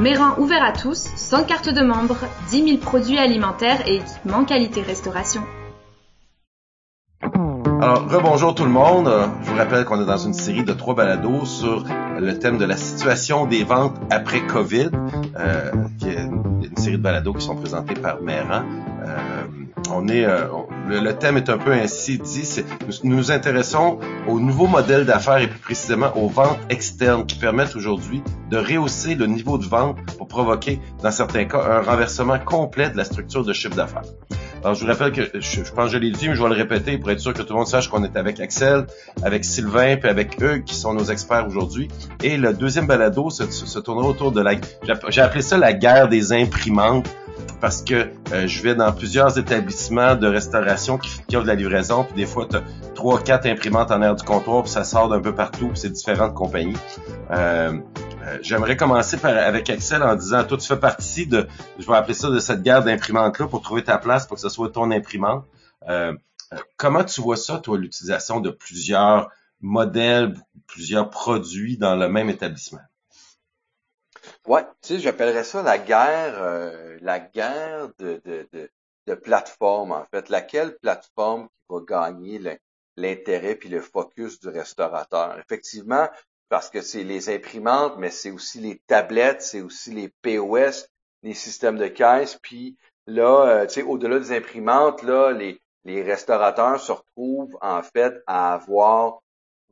[0.00, 2.16] Méran ouvert à tous, sans carte de membre,
[2.50, 5.42] 10 000 produits alimentaires et équipements qualité restauration.
[7.22, 9.08] Alors, rebonjour tout le monde.
[9.42, 11.84] Je vous rappelle qu'on est dans une série de trois balados sur
[12.18, 14.90] le thème de la situation des ventes après COVID,
[15.38, 18.64] euh, qui est une, série de balados qui sont présentés par Méran.
[19.04, 19.44] Euh,
[19.90, 20.46] on est, euh,
[20.88, 22.64] le, thème est un peu ainsi dit.
[23.04, 27.76] Nous, nous intéressons aux nouveaux modèles d'affaires et plus précisément aux ventes externes qui permettent
[27.76, 32.90] aujourd'hui de rehausser le niveau de vente pour provoquer, dans certains cas, un renversement complet
[32.90, 34.02] de la structure de chiffre d'affaires.
[34.62, 36.54] Alors, je vous rappelle que je, pense que je l'ai dit, mais je vais le
[36.54, 38.86] répéter pour être sûr que tout le monde sache qu'on est avec Axel,
[39.22, 41.88] avec Sylvain, puis avec eux qui sont nos experts aujourd'hui.
[42.22, 44.54] Et le deuxième balado se, se tournera autour de la...
[45.08, 47.06] J'ai appelé ça la guerre des imprimantes
[47.60, 51.54] parce que euh, je vais dans plusieurs établissements de restauration qui, qui offrent de la
[51.54, 52.62] livraison, puis des fois, tu as
[52.94, 55.90] trois, quatre imprimantes en air du comptoir, puis ça sort d'un peu partout, puis c'est
[55.90, 56.76] différentes compagnies.
[57.30, 57.78] Euh,
[58.26, 61.46] euh, J'aimerais commencer par, avec Excel en disant, toi, tu fais partie de,
[61.78, 64.48] je vais appeler ça de cette guerre d'imprimantes-là pour trouver ta place pour que ce
[64.48, 65.44] soit ton imprimante.
[65.88, 66.12] Euh,
[66.52, 70.34] euh comment tu vois ça, toi, l'utilisation de plusieurs modèles,
[70.66, 72.80] plusieurs produits dans le même établissement?
[74.46, 78.70] Ouais, tu sais, j'appellerais ça la guerre, euh, la guerre de, de, de,
[79.06, 80.28] de plateforme, en fait.
[80.28, 82.40] Laquelle plateforme qui va gagner
[82.96, 85.36] l'intérêt puis le focus du restaurateur?
[85.40, 86.08] Effectivement,
[86.48, 90.86] parce que c'est les imprimantes, mais c'est aussi les tablettes, c'est aussi les POS,
[91.24, 92.38] les systèmes de caisse.
[92.40, 97.82] Puis là, euh, tu sais, au-delà des imprimantes, là, les, les restaurateurs se retrouvent en
[97.82, 99.18] fait à avoir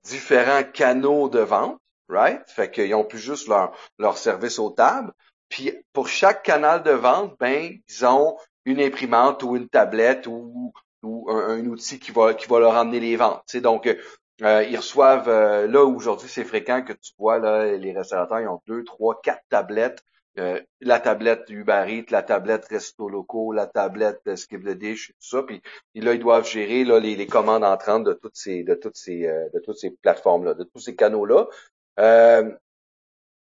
[0.03, 2.43] différents canaux de vente right?
[2.49, 5.13] Fait qu'ils ont plus juste leur, leur service aux tables.
[5.49, 10.73] Puis pour chaque canal de vente, ben, ils ont une imprimante ou une tablette ou,
[11.03, 13.43] ou un, outil qui va, qui va leur amener les ventes.
[13.47, 13.87] sais Donc,
[14.43, 18.49] euh, ils reçoivent, euh, là aujourd'hui, c'est fréquent que tu vois, là, les restaurateurs, ils
[18.49, 20.03] ont deux, trois, quatre tablettes.
[20.37, 25.43] Euh, la tablette Uber la tablette Resto Loco, la tablette Skip the Dish, tout ça.
[25.45, 25.63] Puis,
[25.95, 29.29] là, ils doivent gérer là, les, les commandes entrantes de toutes ces, de toutes ces,
[29.55, 31.47] de toutes ces plateformes-là, de tous ces canaux-là.
[32.01, 32.51] Euh,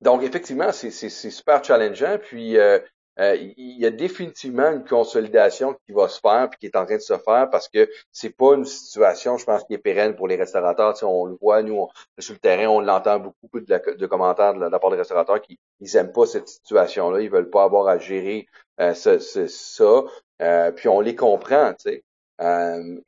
[0.00, 2.18] donc, effectivement, c'est super challengeant.
[2.18, 2.78] Puis, euh,
[3.18, 6.86] euh, il y a définitivement une consolidation qui va se faire puis qui est en
[6.86, 10.14] train de se faire parce que c'est pas une situation, je pense, qui est pérenne
[10.14, 10.94] pour les restaurateurs.
[10.94, 11.88] Tu on le voit, nous, on,
[12.20, 15.96] sur le terrain, on l'entend beaucoup de, commentaires de la, part des restaurateurs qui ils
[15.96, 18.46] aiment pas cette situation-là, ils veulent pas avoir à gérer
[18.80, 20.04] euh, ce, ça.
[20.40, 22.04] Euh, puis on les comprend, tu sais.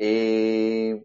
[0.00, 0.96] et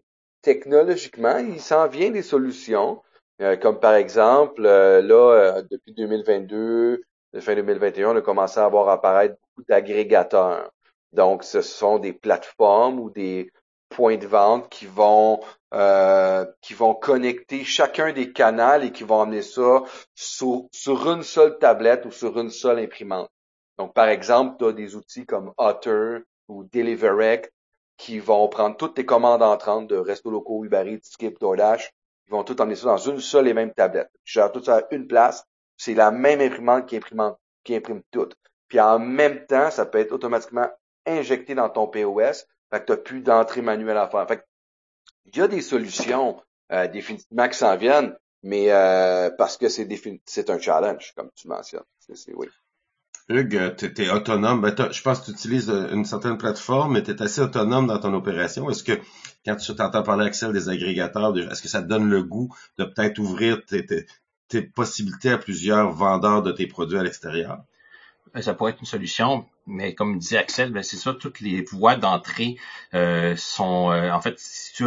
[0.42, 3.00] technologiquement, il s'en vient des solutions.
[3.42, 7.02] Euh, comme par exemple, euh, là, euh, depuis 2022,
[7.40, 10.70] fin 2021, on a commencé à avoir apparaître beaucoup d'agrégateurs.
[11.12, 13.52] Donc, ce sont des plateformes ou des
[13.90, 15.40] points de vente qui vont
[16.62, 19.82] qui vont connecter chacun des canaux et qui vont amener ça
[20.14, 23.28] sur, sur une seule tablette ou sur une seule imprimante.
[23.78, 27.52] Donc, par exemple, tu as des outils comme Otter ou Deliverect
[27.98, 31.38] qui vont prendre toutes tes commandes entrantes de Resto Loco, Uber Eats, Skip,
[32.26, 34.10] ils vont tout emmener ça dans une seule et même tablette.
[34.24, 35.44] Je gère tout ça à une place.
[35.76, 38.28] C'est la même imprimante qui imprime, qui imprime tout.
[38.68, 40.68] Puis en même temps, ça peut être automatiquement
[41.06, 42.46] injecté dans ton POS.
[42.70, 44.26] Fait que tu n'as plus d'entrée manuelle à faire.
[44.26, 44.44] Fait
[45.26, 46.40] il y a des solutions
[46.72, 49.88] euh, définitivement qui s'en viennent, mais euh, parce que c'est
[50.24, 51.84] c'est un challenge, comme tu mentionnes.
[51.98, 52.48] C'est, oui.
[53.28, 54.60] Hugues, tu es, autonome.
[54.60, 57.88] Ben, je pense que tu utilises euh, une certaine plateforme, mais tu es assez autonome
[57.88, 58.70] dans ton opération.
[58.70, 59.00] Est-ce que
[59.44, 62.84] quand tu t'entends parler, Axel, des agrégateurs, est-ce que ça te donne le goût de
[62.84, 67.58] peut-être ouvrir tes, possibilités à plusieurs vendeurs de tes produits à l'extérieur?
[68.32, 71.62] Ben, ça pourrait être une solution, mais comme disait Axel, ben c'est ça, toutes les
[71.62, 72.56] voies d'entrée
[72.94, 73.90] euh, sont...
[73.90, 74.36] Euh, en fait,
[74.74, 74.84] tu,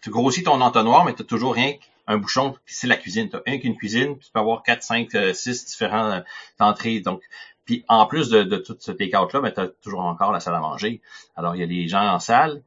[0.00, 1.72] tu, grossis ton entonnoir, mais tu toujours rien
[2.06, 3.30] un bouchon, c'est la cuisine.
[3.30, 6.22] Tu as un qu'une cuisine, tu peux avoir quatre, cinq, six différents
[6.58, 7.00] entrées.
[7.00, 7.22] Donc,
[7.64, 10.54] puis en plus de, de tout ce take-out-là, ben, tu as toujours encore la salle
[10.54, 11.00] à manger.
[11.36, 12.62] Alors, il y a des gens en salle,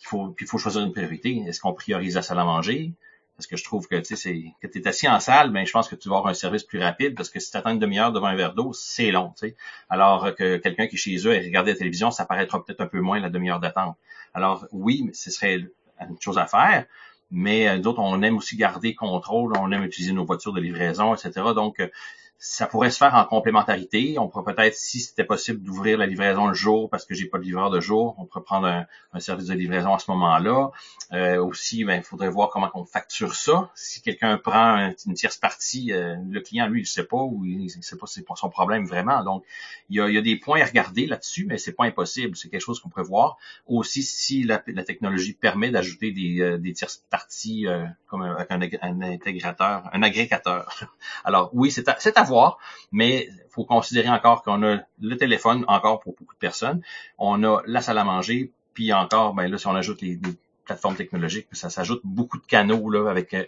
[0.00, 1.42] il faut, puis il faut choisir une priorité.
[1.46, 2.92] Est-ce qu'on priorise la salle à manger?
[3.36, 5.72] Parce que je trouve que, tu sais, que tu es assis en salle, ben, je
[5.72, 7.78] pense que tu vas avoir un service plus rapide parce que si tu attends une
[7.78, 9.56] demi-heure devant un verre d'eau, c'est long, tu sais.
[9.90, 12.86] Alors que quelqu'un qui est chez eux et regarde la télévision, ça paraîtra peut-être un
[12.86, 13.96] peu moins la demi-heure d'attente.
[14.32, 15.66] Alors, oui, ce serait
[16.00, 16.86] une chose à faire,
[17.30, 21.14] mais euh, d'autres, on aime aussi garder contrôle, on aime utiliser nos voitures de livraison,
[21.14, 21.32] etc.
[21.54, 21.88] Donc, euh,
[22.38, 24.18] ça pourrait se faire en complémentarité.
[24.18, 27.38] On pourrait peut-être, si c'était possible, d'ouvrir la livraison le jour parce que j'ai pas
[27.38, 28.86] de livreur de jour, on pourrait prendre un,
[29.20, 30.70] service de livraison à ce moment-là.
[31.12, 33.70] Euh, aussi, ben, il faudrait voir comment on facture ça.
[33.74, 37.70] Si quelqu'un prend une tierce partie, euh, le client, lui, il sait pas ou il
[37.70, 39.24] sait pas c'est son problème vraiment.
[39.24, 39.44] Donc,
[39.88, 42.36] il y a, il y a des points à regarder là-dessus, mais c'est pas impossible.
[42.36, 43.38] C'est quelque chose qu'on pourrait voir.
[43.66, 47.66] Aussi, si la, technologie permet d'ajouter des, euh, des tierces parties
[48.06, 50.86] comme avec un, un, intégrateur, un agrégateur.
[51.24, 52.58] Alors, oui, c'est à, à voir,
[52.92, 56.82] mais faut considérer encore qu'on a le téléphone, encore pour beaucoup de personnes,
[57.18, 60.20] on a la salle à manger, puis encore, ben là, si on ajoute les,
[60.66, 63.44] plateformes technologiques, ça s'ajoute beaucoup de canaux là, avec euh,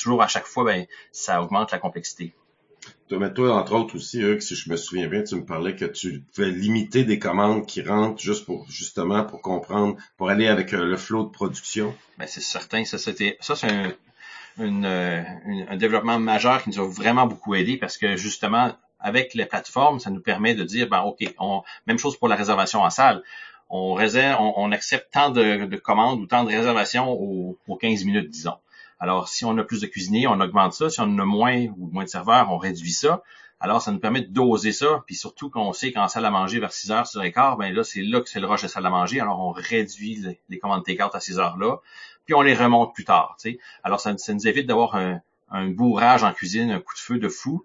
[0.00, 2.34] toujours à chaque fois, ben ça augmente la complexité.
[3.08, 6.22] Toi, toi, entre autres aussi, si je me souviens bien, tu me parlais que tu
[6.34, 10.84] pouvais limiter des commandes qui rentrent juste pour justement pour comprendre, pour aller avec euh,
[10.84, 11.94] le flot de production.
[12.18, 13.92] Ben c'est certain, ça c'était ça c'est un,
[14.60, 15.22] euh,
[15.68, 19.98] un développement majeur qui nous a vraiment beaucoup aidé parce que justement, avec les plateformes,
[19.98, 23.22] ça nous permet de dire, ben OK, on, même chose pour la réservation en salle.
[23.68, 28.56] On réserve, on, accepte tant de, commandes ou tant de réservations aux, 15 minutes, disons.
[29.00, 30.90] Alors, si on a plus de cuisiniers, on augmente ça.
[30.90, 33.22] Si on a moins ou moins de serveurs, on réduit ça.
[33.60, 35.02] Alors, ça nous permet de doser ça.
[35.06, 37.56] Puis surtout qu'on sait qu'en salle à manger vers 6 heures, 6 heures et quart,
[37.56, 39.20] ben là, c'est là que c'est le rush de salle à manger.
[39.20, 41.78] Alors, on réduit les, commandes take à ces heures-là
[42.24, 43.34] puis on les remonte plus tard.
[43.38, 43.58] sais.
[43.82, 45.20] Alors, ça, nous évite d'avoir un,
[45.68, 47.64] bourrage en cuisine, un coup de feu de fou,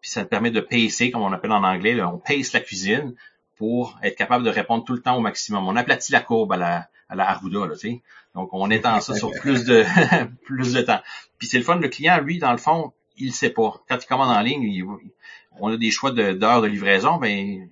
[0.00, 3.14] puis ça permet de pacer, comme on appelle en anglais, on pace la cuisine
[3.56, 5.66] pour être capable de répondre tout le temps au maximum.
[5.66, 7.74] On aplatit la courbe à la, à la Arruda, là.
[8.34, 9.84] Donc, on étend ça sur plus de
[10.44, 11.00] plus de temps.
[11.38, 13.82] Puis c'est le fun, le client, lui, dans le fond, il sait pas.
[13.88, 14.84] Quand il commande en ligne,
[15.60, 17.68] on a des choix d'heures de, de, livraison, ben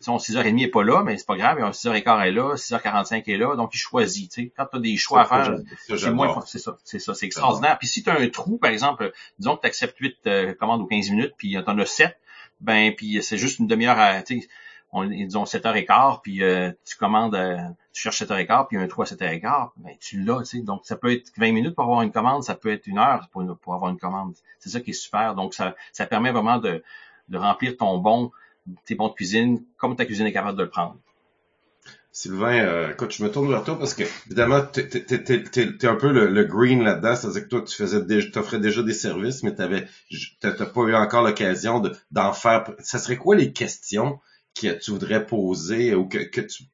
[0.00, 3.54] son 6h30 n'est pas là, mais c'est pas grave, 6h15 est là, 6h45 est là,
[3.54, 4.30] donc il choisit.
[4.32, 4.52] Tu sais.
[4.56, 7.78] Quand tu as des choix à faire, c'est moins c'est ça, c'est ça, c'est extraordinaire.
[7.78, 10.80] Puis si tu as un trou, par exemple, disons que tu acceptes 8 euh, commandes
[10.80, 12.16] ou 15 minutes, puis tu en as 7,
[12.60, 14.22] ben puis c'est juste une demi-heure à.
[14.22, 14.48] Tu sais,
[14.92, 17.58] on, disons 7h15, puis euh, tu commandes, euh,
[17.92, 20.62] tu cherches 7h15, puis un trou à 7h15, ben tu l'as, tu sais.
[20.62, 23.28] Donc ça peut être 20 minutes pour avoir une commande, ça peut être une heure
[23.32, 24.34] pour, pour avoir une commande.
[24.58, 25.34] C'est ça qui est super.
[25.34, 26.82] Donc ça, ça permet vraiment de,
[27.28, 28.32] de remplir ton bon
[28.84, 30.96] tes bons de cuisine, comme ta cuisine est capable de le prendre.
[32.12, 36.10] Sylvain, euh, écoute, je me tourne vers toi parce que évidemment, t'es es, un peu
[36.10, 39.86] le, green là-dedans, c'est-à-dire que toi, tu faisais déjà, t'offrais déjà des services, mais t'avais,
[40.40, 41.80] t'as pas eu encore l'occasion
[42.10, 42.64] d'en faire.
[42.80, 44.18] Ça serait quoi les questions
[44.60, 46.64] que tu voudrais poser ou que, tu,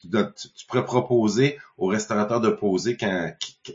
[0.68, 3.30] pourrais proposer aux restaurateurs de poser quand,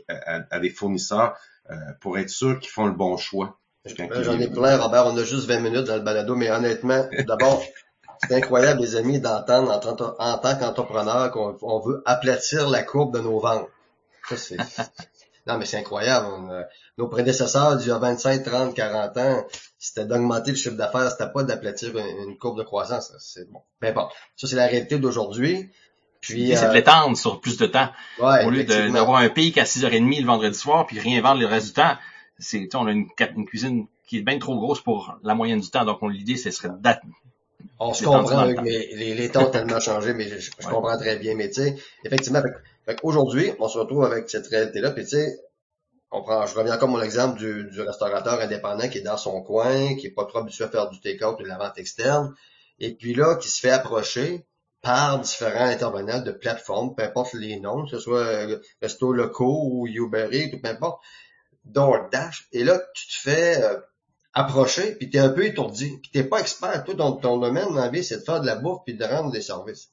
[0.08, 1.36] à, des fournisseurs
[1.70, 3.60] euh, pour être sûr qu'ils font le bon choix?
[3.84, 5.06] J'en ai plein, Robert.
[5.06, 7.62] On a juste 20 minutes dans le balado, mais honnêtement, d'abord,
[8.28, 9.72] c'est incroyable, les amis, d'entendre
[10.18, 13.68] en, tant qu'entrepreneur qu'on veut aplatir la courbe de nos ventes.
[15.46, 16.28] non, mais c'est incroyable.
[16.98, 19.46] nos prédécesseurs, il y a 25, 30, 40 ans,
[19.78, 23.12] c'était d'augmenter le chiffre d'affaires, c'était pas d'aplatir une, courbe de croissance.
[23.18, 23.62] C'est bon.
[23.80, 25.70] Mais bon, ça, c'est la réalité d'aujourd'hui.
[26.20, 27.88] Puis, c'est de euh, l'étendre sur plus de temps.
[28.20, 31.66] Au lieu d'avoir un pic à 6h30 le vendredi soir, puis rien vendre le reste
[31.66, 31.96] du temps.
[32.38, 35.68] C'est, on a une, une, cuisine qui est bien trop grosse pour la moyenne du
[35.68, 35.84] temps.
[35.84, 36.70] Donc, l'idée, ce serait
[37.78, 41.34] on se comprend, mais les, les temps ont tellement changé, mais je, comprends très bien.
[41.34, 42.42] Mais tu sais, effectivement,
[43.02, 45.38] aujourd'hui, on se retrouve avec cette réalité-là, puis tu sais,
[46.10, 49.42] on prend, je reviens encore mon exemple du, du, restaurateur indépendant qui est dans son
[49.42, 52.34] coin, qui est pas trop habitué à faire du take-out ou de la vente externe,
[52.78, 54.44] et puis là, qui se fait approcher
[54.82, 59.68] par différents intervenants de plateformes, peu importe les noms, que ce soit euh, Resto Locaux
[59.70, 61.02] ou Uber Eats, ou peu importe,
[61.64, 63.78] DoorDash, et là, tu te fais euh,
[64.34, 66.84] approché, puis t'es un peu étourdi, puis t'es pas expert.
[66.84, 69.42] Toi, ton, ton domaine dans c'est de faire de la bouffe puis de rendre des
[69.42, 69.90] services.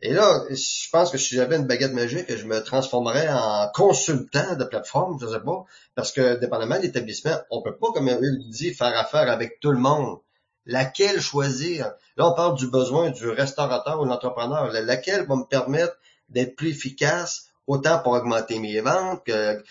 [0.00, 4.54] Et là, je pense que si j'avais une baguette magique, je me transformerais en consultant
[4.54, 5.64] de plateforme, je sais pas,
[5.96, 9.72] parce que dépendamment de l'établissement, on peut pas, comme il dit, faire affaire avec tout
[9.72, 10.18] le monde.
[10.66, 11.94] Laquelle choisir?
[12.16, 14.70] Là, on parle du besoin du restaurateur ou de l'entrepreneur.
[14.70, 15.96] Laquelle va me permettre
[16.28, 19.62] d'être plus efficace autant pour augmenter mes ventes que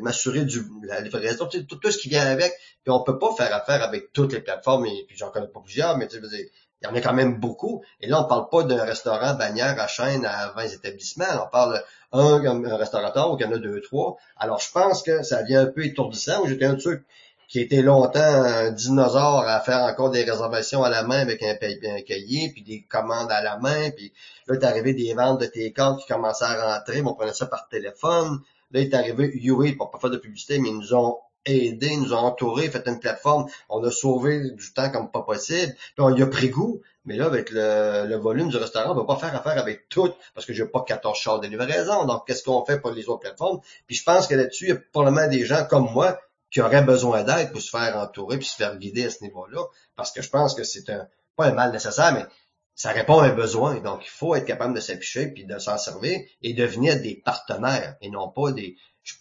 [0.00, 2.52] m'assurer du la livraison, tout, tout, ce qui vient avec.
[2.84, 5.60] Puis on peut pas faire affaire avec toutes les plateformes, et puis j'en connais pas
[5.60, 7.82] plusieurs, mais tu sais, il y en a quand même beaucoup.
[8.00, 11.24] Et là, on parle pas d'un restaurant bannière à chaîne à 20 établissements.
[11.44, 11.82] On parle
[12.12, 14.16] un, restaurateur où il y en a deux, trois.
[14.36, 16.46] Alors, je pense que ça devient un peu étourdissant.
[16.46, 17.04] J'étais un truc
[17.48, 21.54] qui était longtemps un dinosaure à faire encore des réservations à la main avec un,
[21.54, 24.12] un cahier, puis des commandes à la main, puis
[24.46, 27.32] là, est arrivé des ventes de tes cartes qui commençaient à rentrer, mais on prenait
[27.32, 28.40] ça par téléphone.
[28.70, 32.02] Là, est arrivé UA, pour pas faire de publicité, mais ils nous ont aidés, ils
[32.02, 36.00] nous ont entourés, fait une plateforme, on a sauvé du temps comme pas possible, puis
[36.00, 39.16] on y a pris goût, mais là, avec le, volume du restaurant, on va pas
[39.16, 42.62] faire affaire avec tout, parce que j'ai pas 14 chars de livraison, donc qu'est-ce qu'on
[42.66, 43.60] fait pour les autres plateformes?
[43.86, 46.18] Puis je pense que là-dessus, il y a probablement des gens comme moi
[46.50, 49.64] qui aurait besoin d'aide pour se faire entourer puis se faire guider à ce niveau-là.
[49.96, 52.26] Parce que je pense que c'est un, pas un mal nécessaire, mais
[52.74, 53.80] ça répond à un besoin.
[53.80, 57.96] Donc, il faut être capable de s'afficher puis de s'en servir et devenir des partenaires
[58.00, 58.76] et non pas des,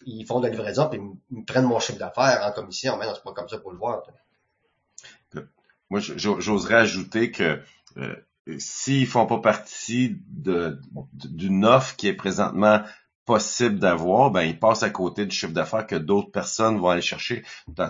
[0.06, 1.00] ils font de la livraison puis
[1.32, 2.98] ils me prennent mon chiffre d'affaires en commission.
[2.98, 4.04] Mais non, c'est pas comme ça pour le voir.
[5.90, 7.62] Moi, j'oserais ajouter que
[7.98, 8.16] euh,
[8.58, 12.82] s'ils font pas partie d'une offre qui est présentement
[13.28, 17.02] possible d'avoir, ben ils passent à côté du chiffre d'affaires que d'autres personnes vont aller
[17.02, 17.44] chercher.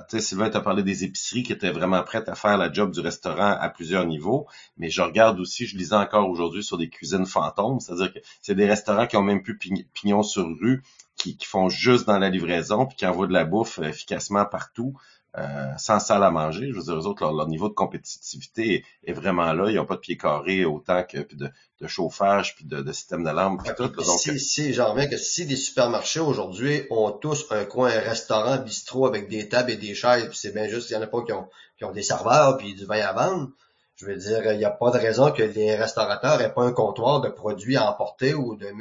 [0.09, 3.01] Tu Sylvain t'a parlé des épiceries qui étaient vraiment prêtes à faire la job du
[3.01, 7.27] restaurant à plusieurs niveaux, mais je regarde aussi, je lisais encore aujourd'hui sur des cuisines
[7.27, 9.59] fantômes, c'est-à-dire que c'est des restaurants qui ont même plus
[9.93, 10.81] pignon sur rue,
[11.15, 14.95] qui, qui, font juste dans la livraison, puis qui envoient de la bouffe efficacement partout.
[15.37, 16.69] Euh, sans salle à manger.
[16.71, 19.69] Je veux dire, eux autres, leur, niveau de compétitivité est, vraiment là.
[19.69, 23.23] Ils n'ont pas de pied carré autant que de, de chauffage, puis de, de système
[23.23, 23.87] d'alarme, puis tout.
[23.87, 28.57] donc, si, si j'en reviens que si les supermarchés aujourd'hui ont tous un coin restaurant,
[28.57, 31.07] bistrot avec des tables et des chaises, puis c'est bien juste, il y en a
[31.07, 33.51] pas qui ont, qui ont des serveurs puis du vin à vendre.
[33.95, 36.71] Je veux dire, il n'y a pas de raison que les restaurateurs aient pas un
[36.71, 38.71] comptoir de produits à emporter ou de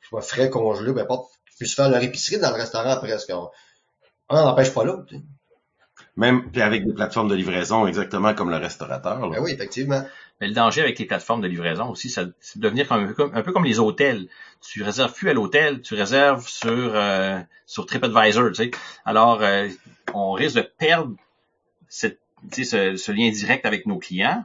[0.00, 3.30] soit frais congelés, peu importe, puissent faire leur épicerie dans le restaurant presque.
[4.28, 5.12] On n'empêche pas l'autre.
[6.16, 9.28] Même puis avec des plateformes de livraison exactement comme le restaurateur.
[9.28, 10.02] Ben oui, effectivement.
[10.40, 13.34] Mais le danger avec les plateformes de livraison aussi, c'est de devenir un, peu comme,
[13.34, 14.28] un peu comme les hôtels.
[14.60, 18.48] Tu réserves plus à l'hôtel, tu réserves sur euh, sur TripAdvisor.
[18.48, 18.70] Tu sais.
[19.04, 19.68] Alors, euh,
[20.14, 21.14] on risque de perdre
[21.88, 22.20] cette,
[22.52, 24.44] ce, ce lien direct avec nos clients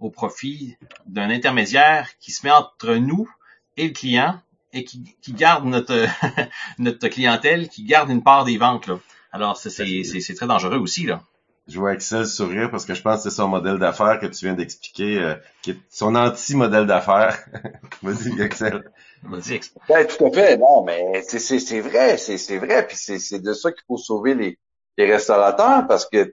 [0.00, 3.28] au profit d'un intermédiaire qui se met entre nous
[3.76, 4.40] et le client
[4.72, 6.06] et qui, qui garde notre
[6.78, 8.88] notre clientèle, qui garde une part des ventes.
[8.88, 8.98] Là.
[9.34, 11.20] Alors, c'est très dangereux aussi, là.
[11.66, 14.44] Je vois Excel sourire parce que je pense que c'est son modèle d'affaires que tu
[14.44, 17.36] viens d'expliquer, euh, qui est son anti-modèle d'affaires.
[18.02, 18.84] Vas-y, Excel.
[19.24, 19.82] Vas-y, Excel.
[19.88, 20.56] Ben, tout à fait.
[20.56, 22.86] Non, mais c'est vrai, c'est vrai.
[22.86, 24.56] Puis c'est de ça qu'il faut sauver les,
[24.98, 26.32] les restaurateurs parce que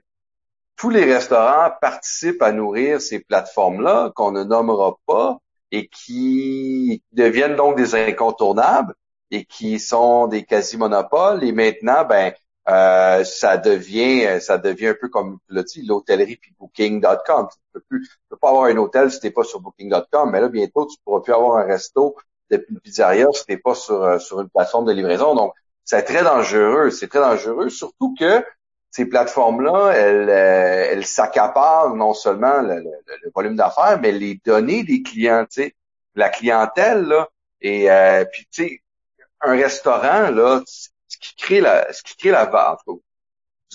[0.76, 5.38] tous les restaurants participent à nourrir ces plateformes-là qu'on ne nommera pas
[5.72, 8.94] et qui deviennent donc des incontournables
[9.32, 11.42] et qui sont des quasi-monopoles.
[11.42, 12.32] Et maintenant, ben,
[12.68, 17.80] euh, ça devient ça devient un peu comme tu dit l'hôtellerie puis booking.com tu peux
[17.80, 20.86] plus tu peux pas avoir un hôtel si t'es pas sur booking.com mais là bientôt
[20.86, 22.14] tu pourras plus avoir un resto
[22.52, 25.34] de une pizzeria si t'es pas sur euh, sur une plateforme de livraison.
[25.34, 25.54] Donc
[25.84, 28.44] c'est très dangereux c'est très dangereux surtout que
[28.92, 32.84] ces plateformes là elles euh, elles s'accaparent non seulement le,
[33.34, 35.74] volume d'affaires mais les données des clients tu sais.
[36.14, 37.28] La clientèle là
[37.60, 37.88] et
[38.30, 38.82] puis tu sais
[39.40, 40.62] un restaurant là
[41.22, 43.02] qui crée la, ce qui crée la valeur, en tout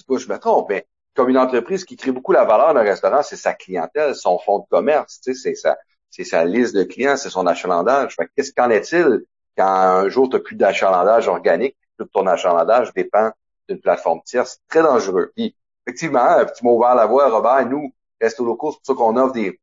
[0.07, 0.85] cas, je me trompe, mais
[1.15, 4.59] comme une entreprise qui crée beaucoup la valeur d'un restaurant, c'est sa clientèle, son fonds
[4.59, 5.77] de commerce, tu sais, c'est sa,
[6.11, 8.15] c'est sa liste de clients, c'est son achalandage.
[8.35, 9.23] qu'est-ce qu'en est-il
[9.57, 13.31] quand un jour tu n'as plus d'achalandage organique, tout ton achalandage dépend
[13.67, 15.31] d'une plateforme tierce, c'est très dangereux.
[15.35, 18.93] Puis, effectivement, un petit mot ouvert la voie, Robert, nous, Resto Locaux, c'est pour ça
[18.93, 19.59] qu'on offre des,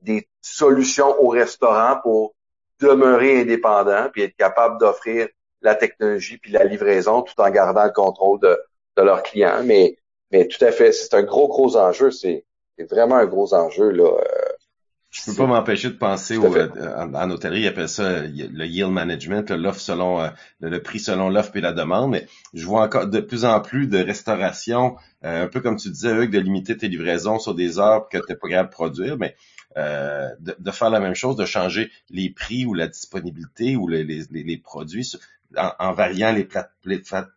[0.00, 2.34] des solutions aux restaurants pour
[2.80, 5.28] demeurer indépendants puis être capable d'offrir
[5.62, 8.58] la technologie puis la livraison tout en gardant le contrôle de,
[8.96, 9.62] de leurs clients.
[9.64, 9.96] Mais,
[10.30, 12.10] mais tout à fait, c'est un gros, gros enjeu.
[12.10, 12.44] C'est
[12.90, 13.90] vraiment un gros enjeu.
[13.90, 14.04] Là.
[14.04, 14.48] Euh,
[15.10, 18.90] je peux pas m'empêcher de penser au, euh, en, hôtellerie, ils appellent ça le yield
[18.90, 20.28] management, l'offre selon euh,
[20.60, 22.10] le, prix selon l'offre et la demande.
[22.10, 26.10] Mais je vois encore de plus en plus de restauration, un peu comme tu disais,
[26.10, 29.16] avec de limiter tes livraisons sur des heures que tu n'es pas capable de produire.
[29.16, 29.34] Mais
[29.78, 34.04] euh, de, faire la même chose, de changer les prix ou la disponibilité ou les,
[34.04, 35.16] les, les produits
[35.56, 36.44] en, variant les,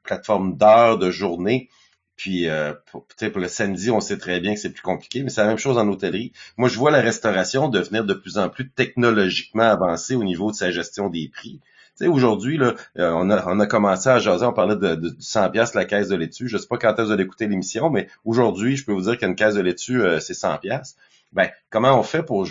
[0.04, 1.70] plateformes d'heures, de journée.
[2.16, 5.30] Puis euh, pour, pour le samedi, on sait très bien que c'est plus compliqué, mais
[5.30, 6.34] c'est la même chose en hôtellerie.
[6.58, 10.56] Moi, je vois la restauration devenir de plus en plus technologiquement avancée au niveau de
[10.56, 11.62] sa gestion des prix.
[11.98, 14.96] Tu sais, aujourd'hui, là, euh, on, a, on a commencé à jaser, on parlait de,
[14.96, 16.48] de 100 pièces la caisse de laitue.
[16.48, 19.36] Je sais pas quand vous allez écouter l'émission, mais aujourd'hui, je peux vous dire qu'une
[19.36, 20.96] caisse de laitue, euh, c'est 100 pièces
[21.32, 22.48] ben comment on fait pour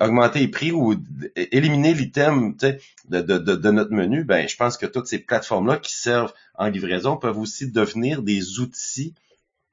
[0.00, 0.94] augmenter les prix ou
[1.34, 2.78] éliminer l'item de,
[3.08, 4.24] de, de, de, notre menu?
[4.24, 8.60] Ben, je pense que toutes ces plateformes-là qui servent en livraison peuvent aussi devenir des
[8.60, 9.14] outils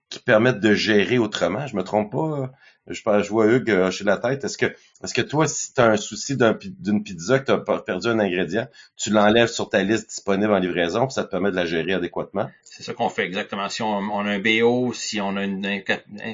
[0.09, 1.67] qui permettent de gérer autrement.
[1.67, 2.51] Je me trompe pas.
[2.87, 4.43] Je, je vois Hugues chez la tête.
[4.43, 4.67] Est-ce que,
[5.03, 8.19] est-ce que toi, si tu as un souci d'une pizza, que tu as perdu un
[8.19, 11.93] ingrédient, tu l'enlèves sur ta liste disponible en livraison, ça te permet de la gérer
[11.93, 12.49] adéquatement?
[12.75, 13.69] C'est ça qu'on fait exactement.
[13.69, 15.65] Si on, a un BO, si on a une,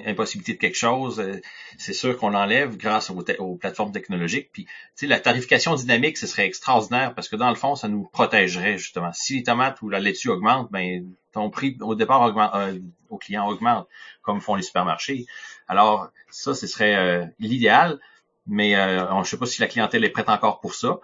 [0.07, 1.39] impossibilité de quelque chose, euh,
[1.77, 4.49] c'est sûr qu'on l'enlève grâce aux, plateformes technologiques.
[4.51, 4.65] Puis,
[5.03, 9.11] la tarification dynamique, ce serait extraordinaire parce que dans le fond, ça nous protégerait justement.
[9.13, 12.79] Si les tomates ou la laitue augmentent, ben ton prix au départ augmente, euh,
[13.11, 13.87] au client augmente,
[14.23, 15.27] comme font les supermarchés.
[15.67, 17.99] Alors, ça, ce serait euh, l'idéal,
[18.47, 20.99] mais euh, je ne sais pas si la clientèle est prête encore pour ça.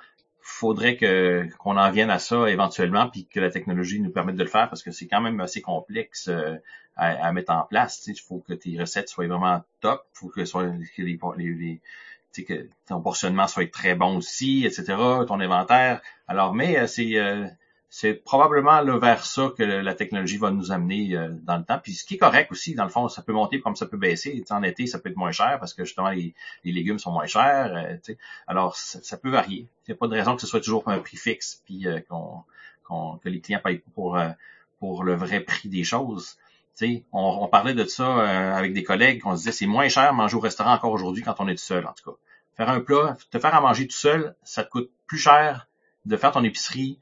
[0.58, 4.44] Faudrait que qu'on en vienne à ça éventuellement, puis que la technologie nous permette de
[4.44, 6.56] le faire, parce que c'est quand même assez complexe euh,
[6.96, 8.04] à, mettre en place.
[8.08, 11.82] Il faut que tes recettes soient vraiment top, il faut que, soit, que les, les,
[12.44, 14.96] que ton portionnement soit très bon aussi, etc.,
[15.28, 16.02] ton inventaire.
[16.28, 17.46] Alors, mais euh, c'est euh,
[17.90, 21.80] c'est probablement là, vers ça que la technologie va nous amener euh, dans le temps.
[21.82, 23.98] Puis ce qui est correct aussi, dans le fond, ça peut monter comme ça peut
[23.98, 24.44] baisser.
[24.50, 26.34] en été, ça peut être moins cher parce que justement les,
[26.66, 27.74] légumes sont moins chers.
[27.76, 28.14] Euh,
[28.46, 29.68] alors ça, peut varier.
[29.88, 32.02] Il n'y a pas de raison que ce soit toujours un prix fixe puis euh,
[32.10, 34.20] qu'on, que les clients payent pour
[34.80, 36.38] pour le vrai prix des choses.
[36.82, 40.36] On, on, parlait de ça avec des collègues, on se disait c'est moins cher manger
[40.36, 42.18] au restaurant encore aujourd'hui quand on est tout seul, en tout cas.
[42.56, 45.68] Faire un plat, te faire à manger tout seul, ça te coûte plus cher
[46.06, 47.00] de faire ton épicerie,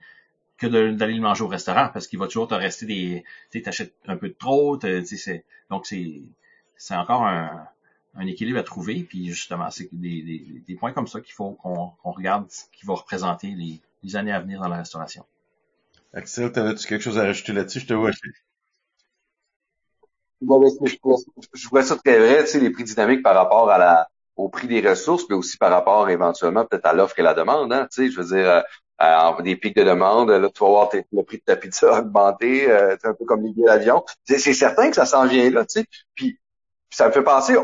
[0.57, 3.93] que d'aller le manger au restaurant parce qu'il va toujours te rester des tu t'achètes
[4.07, 6.21] un peu de trop c'est donc c'est
[6.77, 7.67] c'est encore un,
[8.15, 11.51] un, équilibre à trouver puis justement c'est des, des, des, points comme ça qu'il faut
[11.51, 15.25] qu'on qu'on regarde qui vont représenter les, les, années à venir dans la restauration
[16.13, 17.81] Axel t'avais-tu quelque chose à rajouter là-dessus?
[17.81, 18.11] Je te vois
[20.41, 24.49] je, vois ça très vrai tu sais les prix dynamiques par rapport à la au
[24.49, 27.71] prix des ressources, mais aussi par rapport éventuellement peut-être à l'offre et la demande.
[27.71, 28.63] Hein, tu sais, je veux dire,
[29.01, 32.69] euh, des pics de demande, là, tu vas voir le prix de ta pizza augmenter,
[32.71, 34.03] euh, un peu comme les billets d'avion.
[34.25, 35.85] C'est certain que ça s'en vient là, tu sais.
[36.15, 36.39] Puis
[36.89, 37.55] ça me fait penser,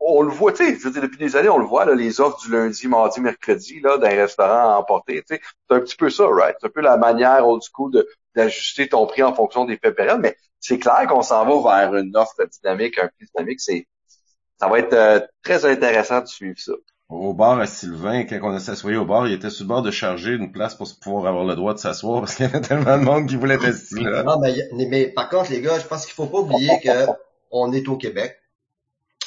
[0.00, 1.94] on, le voit, tu sais, je veux dire, depuis des années, on le voit, là,
[1.94, 5.40] les offres du lundi, mardi, mercredi, là, d'un restaurant à emporter, tu sais.
[5.68, 6.56] C'est un petit peu ça, right?
[6.60, 7.92] C'est un peu la manière old school
[8.34, 11.94] d'ajuster ton prix en fonction des faits périodes, mais c'est clair qu'on s'en va vers
[11.94, 13.86] une offre dynamique, un prix dynamique, c'est
[14.60, 16.72] ça va être euh, très intéressant de suivre ça
[17.08, 19.90] au bar à Sylvain, quand on s'assoyé au bar, il était sur le bord de
[19.90, 22.98] charger une place pour pouvoir avoir le droit de s'asseoir parce qu'il y avait tellement
[22.98, 24.22] de monde qui voulait assis là.
[24.22, 27.06] Non, mais, par contre, les gars, je pense qu'il faut pas oublier que
[27.50, 28.36] on est au Québec.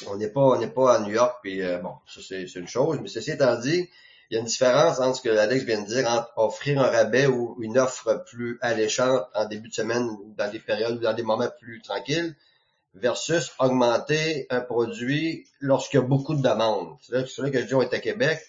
[0.06, 2.68] On n'est pas, on n'est pas à New York, puis euh, bon, ça c'est, une
[2.68, 3.00] chose.
[3.02, 3.88] Mais ceci étant dit,
[4.30, 6.88] il y a une différence entre ce que Alex vient de dire, entre offrir un
[6.88, 11.14] rabais ou une offre plus alléchante en début de semaine, dans des périodes ou dans
[11.14, 12.36] des moments plus tranquilles,
[13.00, 16.96] versus augmenter un produit lorsqu'il y a beaucoup de demandes.
[17.02, 18.40] C'est là, que je dis on est à Québec.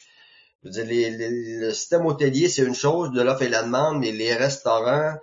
[0.63, 4.11] Je veux dire, le système hôtelier, c'est une chose, de l'offre et la demande, mais
[4.11, 5.13] les restaurants,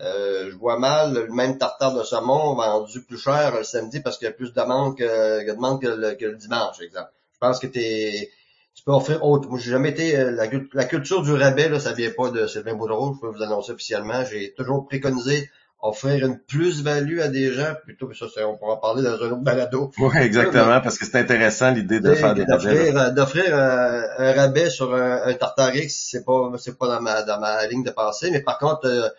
[0.00, 4.18] euh, je vois mal le même tartare de saumon vendu plus cher le samedi parce
[4.18, 7.10] qu'il y a plus de demandes que, de demande que, le, que le dimanche, exemple.
[7.32, 8.30] Je pense que t'es,
[8.74, 9.48] tu peux offrir autre.
[9.48, 10.30] Moi, j'ai jamais été, euh,
[10.72, 13.72] la, culture du rabais, là, ça vient pas de Sylvain Boudreau, je peux vous annoncer
[13.72, 14.24] officiellement.
[14.24, 15.48] J'ai toujours préconisé
[15.84, 19.30] offrir une plus-value à des gens, plutôt que ça, on pourra en parler dans un
[19.30, 19.92] autre balado.
[19.98, 22.96] Oui, exactement, parce que c'est intéressant l'idée de faire des rabais.
[22.96, 27.22] Euh, d'offrir un, un, rabais sur un, un Tartarix, c'est pas c'est pas dans ma
[27.22, 29.10] dans ma ligne de pensée, mais par contre euh,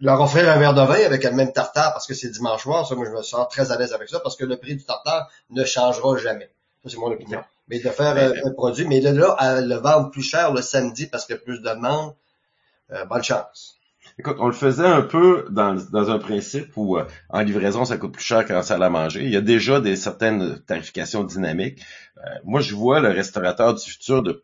[0.00, 2.86] leur offrir un verre de vin avec le même tartare parce que c'est dimanche soir,
[2.86, 4.84] ça moi je me sens très à l'aise avec ça parce que le prix du
[4.84, 6.50] tartare ne changera jamais.
[6.84, 7.42] Ça c'est mon opinion.
[7.68, 10.60] Mais de faire euh, un, produit, mais de là à le vendre plus cher le
[10.60, 12.12] samedi parce qu'il y a plus de demandes,
[13.08, 13.78] bonne chance.
[14.18, 17.96] Écoute, on le faisait un peu dans, dans un principe où euh, en livraison, ça
[17.96, 19.22] coûte plus cher qu'en salle à manger.
[19.24, 21.82] Il y a déjà des certaines tarifications dynamiques.
[22.18, 24.42] Euh, moi, je vois le restaurateur du futur de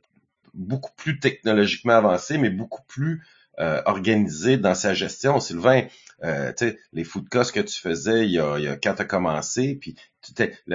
[0.54, 3.22] beaucoup plus technologiquement avancé, mais beaucoup plus
[3.60, 5.40] euh, organisé dans sa gestion.
[5.40, 5.82] Sylvain,
[6.24, 6.52] euh,
[6.92, 9.04] les food costs que tu faisais il y a, il y a quand tu as
[9.04, 9.96] commencé, puis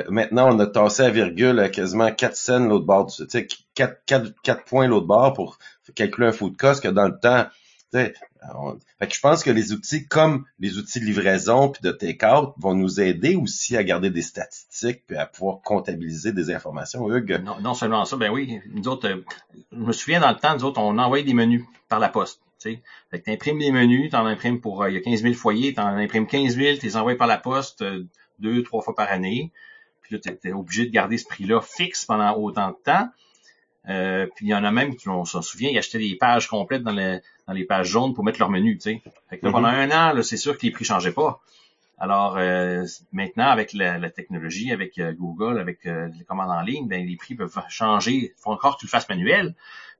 [0.10, 4.01] maintenant on a tassé à virgule à quasiment 4 cents l'autre bord, tu sais, 4,
[4.06, 5.60] 4, 4 points l'autre bord pour
[5.95, 7.45] calculer un food cost que dans le temps,
[7.93, 12.99] je pense que les outils comme les outils de livraison puis de take-out vont nous
[12.99, 17.10] aider aussi à garder des statistiques puis à pouvoir comptabiliser des informations.
[17.13, 17.41] Hugues?
[17.62, 19.23] Non, seulement ça, ben oui, nous autres, euh,
[19.71, 22.41] je me souviens dans le temps, nous autres, on envoyait des menus par la poste.
[22.58, 22.82] sais.
[23.12, 25.73] Fait que t'imprimes les menus, t'en imprimes pour, euh, il y a 15 000 foyers,
[25.73, 28.06] t'en imprimes 15 000, t'es envoyé par la poste euh,
[28.39, 29.51] deux, trois fois par année.
[30.01, 33.10] Puis là, t'es obligé de garder ce prix-là fixe pendant autant de temps.
[33.89, 36.84] Euh, puis il y en a même, on s'en souvient, ils achetaient des pages complètes
[36.84, 38.78] dans, dans les pages jaunes pour mettre leur menu.
[38.78, 39.02] Tu sais.
[39.30, 39.91] Fait que pendant mm-hmm.
[39.91, 41.41] un an, c'est sûr que les prix changeaient pas.
[41.98, 47.06] Alors euh, maintenant, avec la, technologie, avec euh, Google, avec les commandes en ligne, ben,
[47.06, 48.12] les prix peuvent changer.
[48.12, 49.54] Il faut encore que tu le fasses manuel,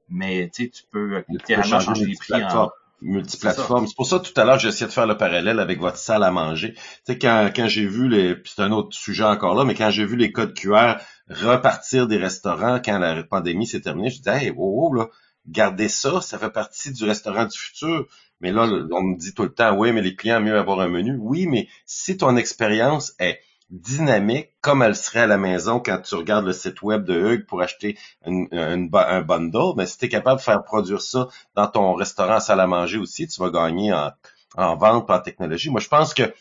[0.10, 3.88] mais tu peux littéralement changer les prix en, multiplateforme.
[3.88, 6.32] C'est pour ça tout à l'heure j'essayais de faire le parallèle avec votre salle à
[6.32, 6.74] manger.
[6.74, 9.90] Tu sais quand quand j'ai vu les c'est un autre sujet encore là, mais quand
[9.90, 10.96] j'ai vu les codes QR
[11.30, 15.08] repartir des restaurants quand la pandémie s'est terminée, je disais hey wow, là,
[15.48, 18.06] gardez ça, ça fait partie du restaurant du futur.
[18.40, 20.90] Mais là on me dit tout le temps oui, mais les clients mieux avoir un
[20.90, 21.18] menu.
[21.20, 23.40] Oui, mais si ton expérience est
[23.74, 27.46] dynamique comme elle serait à la maison quand tu regardes le site web de Hugues
[27.48, 31.94] pour acheter un bundle, mais si tu es capable de faire produire ça dans ton
[31.96, 34.12] restaurant salle à manger aussi, tu vas gagner en,
[34.56, 35.72] en vente en technologie.
[35.72, 36.34] Moi, je pense que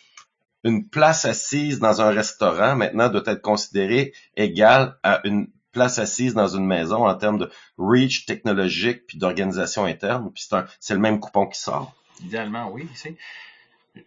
[0.64, 6.34] une place assise dans un restaurant maintenant doit être considérée égale à une place assise
[6.34, 10.30] dans une maison en termes de reach technologique puis d'organisation interne.
[10.32, 10.48] Puis
[10.80, 11.94] c'est, le même coupon qui sort.
[12.20, 12.86] Idéalement, oui.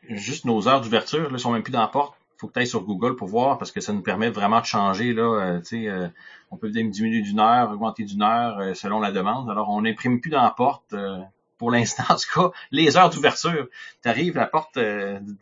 [0.08, 1.90] Juste nos heures d'ouverture, là, sont même plus dans.
[2.38, 4.66] Faut que tu ailles sur Google pour voir parce que ça nous permet vraiment de
[4.66, 5.14] changer.
[5.14, 6.08] Là, euh, euh,
[6.52, 9.50] on peut diminuer d'une heure, augmenter d'une heure euh, selon la demande.
[9.50, 10.94] Alors, on n'imprime plus dans la porte.
[10.94, 11.20] Euh,
[11.58, 13.68] pour l'instant, en tout cas, les heures d'ouverture.
[14.04, 14.78] Tu arrives, la porte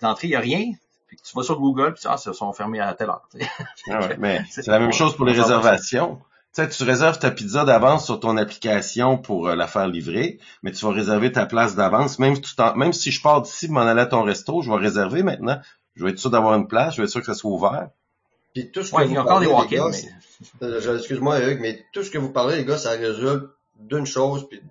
[0.01, 0.71] d'entrée, il n'y a rien.
[1.07, 3.27] Puis tu vas sur Google, puis ah, ils sont fermés à telle heure.
[3.89, 6.19] Ah ouais, mais c'est la même chose pour les réservations.
[6.55, 10.71] Tu sais, tu réserves ta pizza d'avance sur ton application pour la faire livrer, mais
[10.71, 12.19] tu vas réserver ta place d'avance.
[12.19, 12.35] Même,
[12.75, 15.59] même si je pars d'ici m'en aller à ton resto, je vais réserver maintenant
[15.95, 17.89] je vais être sûr d'avoir une place, je vais être sûr que ça soit ouvert.
[18.53, 19.89] Puis tout ce que vous parlez, les gars,
[20.61, 23.45] euh, excuse-moi Eric, mais tout ce que vous parlez, les gars, ça résulte
[23.79, 24.61] d'une chose, puis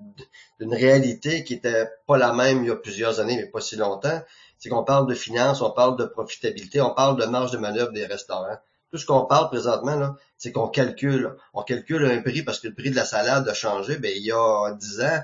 [0.60, 3.76] d'une réalité qui était pas la même il y a plusieurs années, mais pas si
[3.76, 4.22] longtemps.
[4.58, 7.90] C'est qu'on parle de finances, on parle de profitabilité, on parle de marge de manœuvre
[7.90, 8.58] des restaurants.
[8.92, 11.34] Tout ce qu'on parle présentement, là, c'est qu'on calcule.
[11.54, 13.96] On calcule un prix parce que le prix de la salade a changé.
[13.96, 15.20] Ben, il y a 10 ans,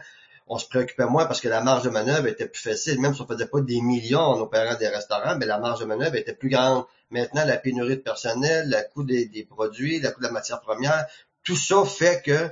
[0.48, 3.00] on se préoccupait moins parce que la marge de manœuvre était plus facile.
[3.00, 5.84] Même si on faisait pas des millions en opérant des restaurants, mais la marge de
[5.84, 6.84] manœuvre était plus grande.
[7.10, 11.06] Maintenant, la pénurie de personnel, le coût des, produits, le coût de la matière première,
[11.44, 12.50] tout ça fait que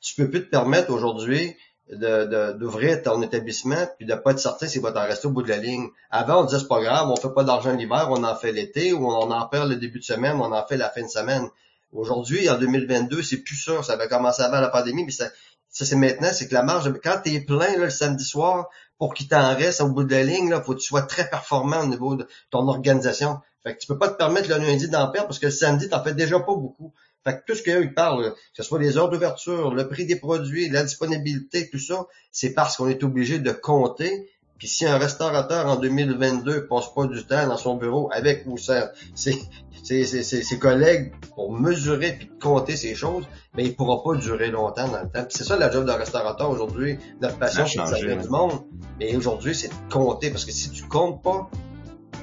[0.00, 1.56] tu peux plus te permettre aujourd'hui
[1.90, 5.48] d'ouvrir ton établissement puis de pas être certain s'il va t'en rester au bout de
[5.48, 5.88] la ligne.
[6.10, 8.92] Avant, on disait c'est pas grave, on fait pas d'argent l'hiver, on en fait l'été,
[8.92, 11.48] ou on en perd le début de semaine, on en fait la fin de semaine.
[11.92, 13.82] Aujourd'hui, en 2022, c'est plus ça.
[13.82, 15.30] Ça avait commencé avant la pandémie, mais ça,
[15.70, 19.14] ça, c'est maintenant, c'est que la marge, quand tu es plein le samedi soir, pour
[19.14, 21.82] qu'il t'en reste au bout de la ligne, il faut que tu sois très performant
[21.82, 23.40] au niveau de ton organisation.
[23.62, 25.88] Fait que tu peux pas te permettre le lundi d'en perdre parce que le samedi,
[25.88, 26.92] t'en fais déjà pas beaucoup.
[27.24, 30.06] Fait que tout ce qu'eux ils parlent, que ce soit les heures d'ouverture, le prix
[30.06, 34.86] des produits, la disponibilité, tout ça, c'est parce qu'on est obligé de compter puis si
[34.86, 38.82] un restaurateur en 2022 passe pas du temps dans son bureau avec ou ses,
[39.14, 44.88] ses, ses, collègues pour mesurer puis compter ces choses, ben il pourra pas durer longtemps
[44.88, 45.26] dans le temps.
[45.28, 46.98] c'est ça la job d'un restaurateur aujourd'hui.
[47.20, 48.64] Notre passion, c'est de servir du monde.
[48.98, 51.48] Mais aujourd'hui, c'est de compter parce que si tu comptes pas,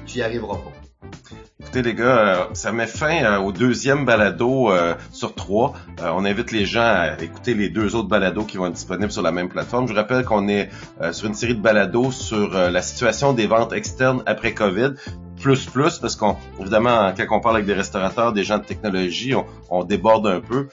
[0.04, 0.72] tu y arriveras pas.
[1.66, 5.72] Écoutez les gars, euh, ça met fin euh, au deuxième balado euh, sur trois.
[6.00, 9.22] on invite les gens à écouter les deux autres balados qui vont être disponibles sur
[9.22, 9.88] la même plateforme.
[9.88, 10.70] Je rappelle qu'on est
[11.10, 14.92] sur une série de balados sur la situation des ventes externes après COVID
[15.46, 19.32] plus plus parce qu'on évidemment quand on parle avec des restaurateurs, des gens de technologie,
[19.70, 20.66] on, déborde un peu.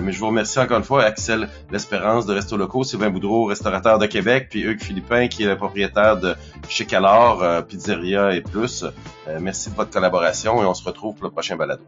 [0.00, 3.98] mais je vous remercie encore une fois Axel L'Espérance de Resto Locaux, Sylvain Boudreau, restaurateur
[3.98, 6.36] de Québec, puis Hugues Philippin qui est le propriétaire de
[6.68, 8.84] chez Calor, Pizzeria et plus.
[9.40, 11.82] merci de votre collaboration et on se retrouve pour le prochain balado.